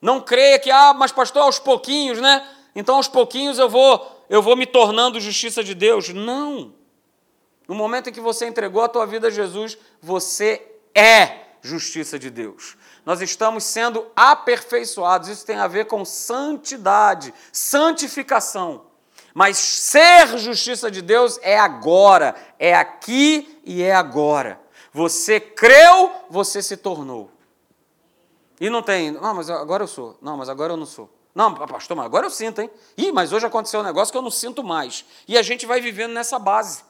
[0.00, 2.46] Não creia que, ah, mas pastor, aos pouquinhos, né?
[2.74, 6.10] Então aos pouquinhos eu vou, eu vou me tornando justiça de Deus.
[6.10, 6.72] Não.
[7.66, 12.30] No momento em que você entregou a tua vida a Jesus, você é justiça de
[12.30, 12.76] Deus.
[13.04, 15.28] Nós estamos sendo aperfeiçoados.
[15.28, 18.86] Isso tem a ver com santidade, santificação.
[19.34, 24.60] Mas ser justiça de Deus é agora, é aqui e é agora.
[24.92, 27.30] Você creu, você se tornou.
[28.60, 30.18] E não tem, não, mas agora eu sou.
[30.20, 31.08] Não, mas agora eu não sou.
[31.34, 32.70] Não, pastor, mas agora eu sinto, hein?
[32.96, 35.04] Ih, mas hoje aconteceu um negócio que eu não sinto mais.
[35.26, 36.82] E a gente vai vivendo nessa base.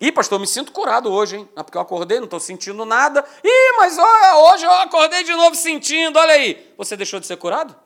[0.00, 1.48] Ih, pastor, me sinto curado hoje, hein?
[1.54, 3.24] porque eu acordei, não estou sentindo nada.
[3.44, 6.72] Ih, mas hoje eu acordei de novo sentindo, olha aí.
[6.78, 7.76] Você deixou de ser curado?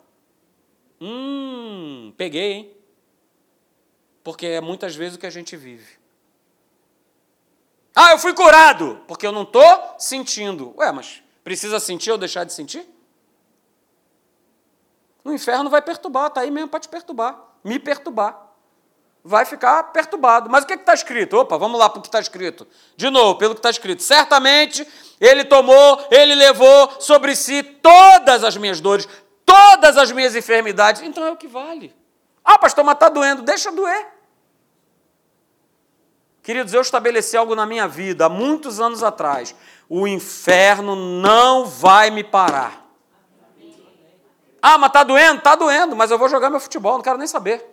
[1.00, 2.76] Hum, peguei, hein?
[4.22, 5.98] Porque é muitas vezes o que a gente vive.
[7.94, 10.74] Ah, eu fui curado, porque eu não estou sentindo.
[10.76, 12.88] Ué, mas precisa sentir ou deixar de sentir?
[15.24, 18.40] O inferno vai perturbar, está aí mesmo para te perturbar, me perturbar.
[19.24, 20.48] Vai ficar perturbado.
[20.48, 21.36] Mas o que está escrito?
[21.36, 22.68] Opa, vamos lá para o que está escrito.
[22.96, 24.00] De novo, pelo que está escrito.
[24.00, 24.86] Certamente
[25.20, 29.08] ele tomou, ele levou sobre si todas as minhas dores,
[29.44, 31.02] todas as minhas enfermidades.
[31.02, 31.92] Então é o que vale.
[32.44, 33.42] Ah, pastor, mas está doendo.
[33.42, 34.06] Deixa doer.
[36.42, 39.54] Queridos, eu estabeleci algo na minha vida há muitos anos atrás.
[39.90, 42.86] O inferno não vai me parar.
[44.62, 45.38] Ah, mas está doendo?
[45.38, 47.66] Está doendo, mas eu vou jogar meu futebol, não quero nem saber.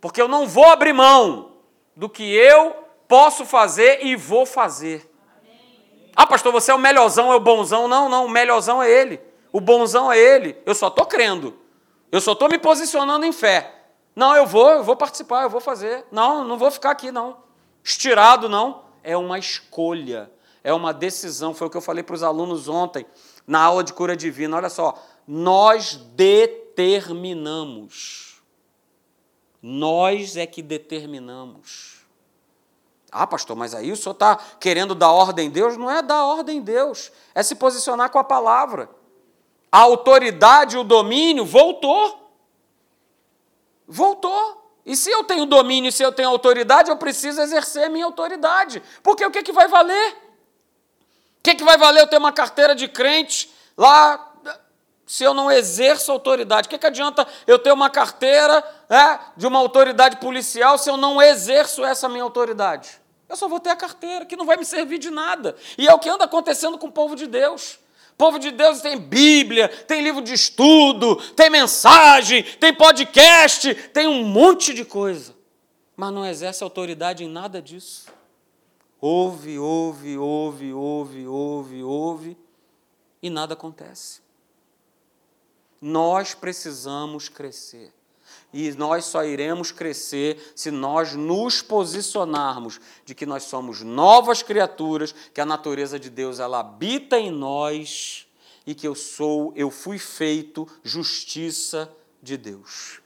[0.00, 1.52] Porque eu não vou abrir mão
[1.94, 2.74] do que eu
[3.06, 5.08] posso fazer e vou fazer.
[6.16, 7.86] Ah, pastor, você é o melhorzão, é o bonzão.
[7.86, 9.20] Não, não, o melhorzão é ele.
[9.52, 10.60] O bonzão é ele.
[10.66, 11.56] Eu só estou crendo.
[12.10, 13.74] Eu só estou me posicionando em fé.
[14.16, 16.04] Não, eu vou, eu vou participar, eu vou fazer.
[16.10, 17.36] Não, não vou ficar aqui, não.
[17.84, 18.82] Estirado, não.
[19.04, 20.28] É uma escolha,
[20.62, 21.54] é uma decisão.
[21.54, 23.06] Foi o que eu falei para os alunos ontem,
[23.46, 24.56] na aula de cura divina.
[24.56, 24.94] Olha só,
[25.26, 28.42] nós determinamos.
[29.62, 31.98] Nós é que determinamos.
[33.10, 35.76] Ah, pastor, mas aí o senhor está querendo dar ordem em Deus?
[35.76, 38.90] Não é dar ordem em Deus, é se posicionar com a palavra.
[39.70, 42.30] A autoridade, o domínio voltou.
[43.86, 44.70] Voltou.
[44.84, 48.82] E se eu tenho domínio, se eu tenho autoridade, eu preciso exercer minha autoridade.
[49.02, 50.16] Porque o que, que vai valer?
[51.38, 54.32] O que, que vai valer eu ter uma carteira de crente lá
[55.06, 56.66] se eu não exerço autoridade?
[56.66, 60.96] O que, que adianta eu ter uma carteira é, de uma autoridade policial se eu
[60.96, 63.00] não exerço essa minha autoridade?
[63.28, 65.54] Eu só vou ter a carteira, que não vai me servir de nada.
[65.76, 67.78] E é o que anda acontecendo com o povo de Deus
[68.18, 74.24] povo de Deus tem Bíblia, tem livro de estudo, tem mensagem, tem podcast, tem um
[74.24, 75.32] monte de coisa,
[75.96, 78.06] mas não exerce autoridade em nada disso.
[79.00, 82.36] Ouve, ouve, ouve, ouve, ouve, ouve,
[83.22, 84.20] e nada acontece.
[85.80, 87.92] Nós precisamos crescer.
[88.52, 95.14] E nós só iremos crescer se nós nos posicionarmos de que nós somos novas criaturas,
[95.32, 98.26] que a natureza de Deus ela habita em nós
[98.66, 101.90] e que eu sou, eu fui feito justiça
[102.22, 103.00] de Deus.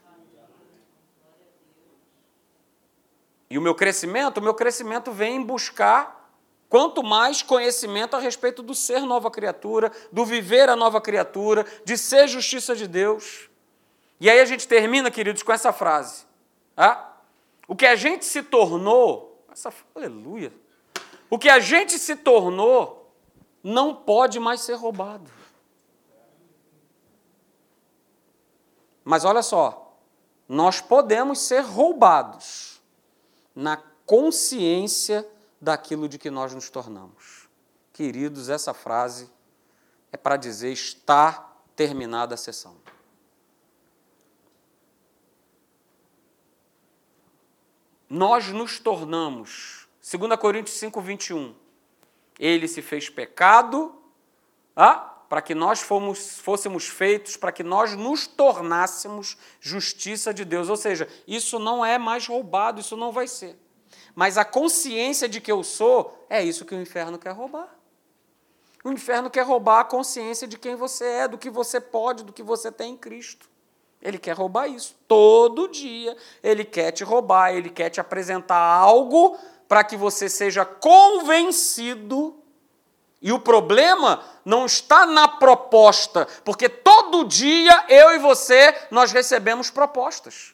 [3.53, 6.27] E o meu crescimento, o meu crescimento vem em buscar
[6.67, 11.95] quanto mais conhecimento a respeito do ser nova criatura, do viver a nova criatura, de
[11.95, 13.51] ser justiça de Deus.
[14.19, 16.25] E aí a gente termina, queridos, com essa frase.
[16.75, 17.13] Ah?
[17.67, 20.51] O que a gente se tornou, essa, aleluia,
[21.29, 23.13] o que a gente se tornou
[23.63, 25.29] não pode mais ser roubado.
[29.03, 29.95] Mas olha só,
[30.49, 32.72] nós podemos ser roubados
[33.55, 35.27] na consciência
[35.61, 37.47] daquilo de que nós nos tornamos.
[37.91, 39.29] Queridos, essa frase
[40.11, 42.75] é para dizer está terminada a sessão.
[48.13, 49.87] nós nos tornamos.
[49.99, 51.55] 2 Coríntios 5, 21.
[52.37, 53.95] Ele se fez pecado
[54.75, 60.69] ah, para que nós fomos, fôssemos feitos, para que nós nos tornássemos justiça de Deus.
[60.69, 63.57] Ou seja, isso não é mais roubado, isso não vai ser.
[64.13, 67.67] Mas a consciência de que eu sou, é isso que o inferno quer roubar.
[68.83, 72.31] O inferno quer roubar a consciência de quem você é, do que você pode, do
[72.31, 73.49] que você tem em Cristo.
[74.03, 74.95] Ele quer roubar isso.
[75.07, 79.35] Todo dia ele quer te roubar, ele quer te apresentar algo
[79.67, 82.42] para que você seja convencido.
[83.23, 89.69] E o problema não está na proposta, porque todo dia eu e você nós recebemos
[89.69, 90.53] propostas.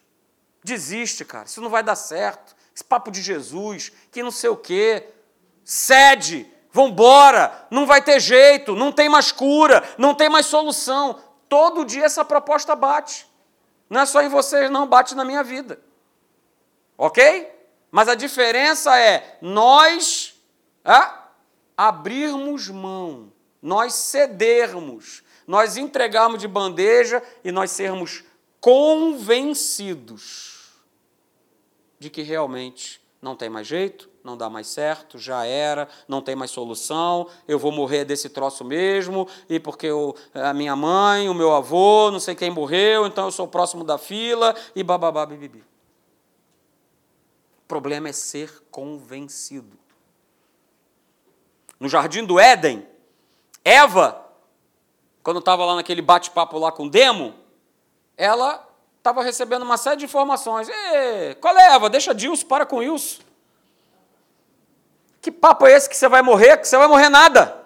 [0.63, 2.55] Desiste, cara, isso não vai dar certo.
[2.76, 5.09] Esse papo de Jesus, que não sei o quê.
[5.65, 11.20] Cede, vambora, não vai ter jeito, não tem mais cura, não tem mais solução.
[11.49, 13.28] Todo dia essa proposta bate.
[13.89, 15.80] Não é só em vocês, não, bate na minha vida.
[16.95, 17.51] Ok?
[17.89, 20.36] Mas a diferença é nós
[20.86, 21.20] é,
[21.80, 28.25] abrirmos mão, nós cedermos, nós entregarmos de bandeja e nós sermos
[28.59, 30.11] convencidos
[31.97, 36.36] de que realmente não tem mais jeito, não dá mais certo, já era, não tem
[36.36, 41.34] mais solução, eu vou morrer desse troço mesmo, e porque eu, a minha mãe, o
[41.34, 45.63] meu avô, não sei quem morreu, então eu sou próximo da fila, e bababá, bibibi.
[47.59, 49.80] O problema é ser convencido.
[51.80, 52.88] No jardim do Éden,
[53.63, 54.25] Eva,
[55.23, 57.36] quando estava lá naquele bate-papo lá com Demo,
[58.17, 58.67] ela
[58.97, 60.67] estava recebendo uma série de informações.
[60.67, 61.89] Ei, qual é, Eva?
[61.89, 63.21] Deixa Dilson, para com isso.
[65.21, 66.57] Que papo é esse que você vai morrer?
[66.57, 67.65] Que você vai morrer nada.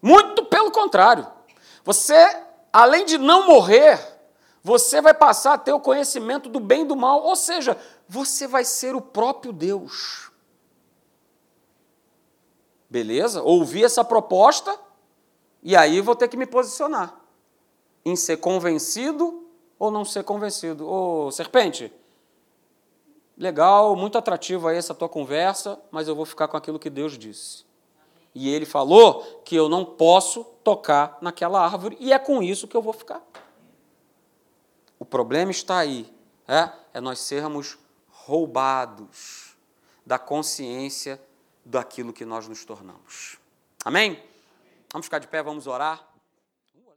[0.00, 1.26] Muito pelo contrário.
[1.84, 2.14] Você,
[2.72, 3.98] além de não morrer,
[4.62, 7.78] você vai passar a ter o conhecimento do bem e do mal, ou seja,
[8.08, 10.29] você vai ser o próprio Deus.
[12.90, 13.40] Beleza?
[13.40, 14.76] Ouvi essa proposta
[15.62, 17.20] e aí vou ter que me posicionar
[18.04, 19.46] em ser convencido
[19.78, 20.88] ou não ser convencido.
[20.88, 21.92] Ô, serpente,
[23.38, 27.16] legal, muito atrativo aí essa tua conversa, mas eu vou ficar com aquilo que Deus
[27.16, 27.64] disse.
[28.34, 32.76] E ele falou que eu não posso tocar naquela árvore, e é com isso que
[32.76, 33.22] eu vou ficar.
[34.98, 36.12] O problema está aí,
[36.46, 37.78] é, é nós sermos
[38.08, 39.56] roubados
[40.04, 41.20] da consciência
[41.64, 43.38] daquilo que nós nos tornamos.
[43.84, 44.22] Amém?
[44.92, 46.09] Vamos ficar de pé, vamos orar.